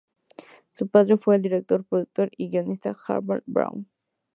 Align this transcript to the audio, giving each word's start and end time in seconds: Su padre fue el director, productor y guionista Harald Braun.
Su 0.71 0.87
padre 0.87 1.17
fue 1.17 1.35
el 1.35 1.43
director, 1.43 1.85
productor 1.85 2.31
y 2.35 2.49
guionista 2.49 2.97
Harald 3.07 3.43
Braun. 3.45 3.87